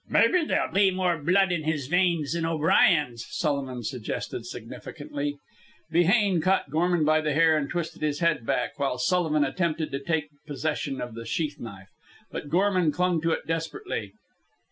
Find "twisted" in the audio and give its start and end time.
7.69-8.01